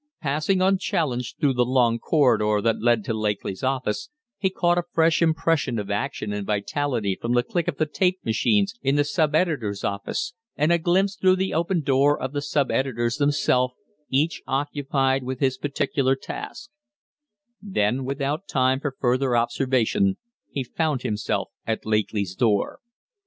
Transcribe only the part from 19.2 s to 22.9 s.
observation he found himself at Lakely's door.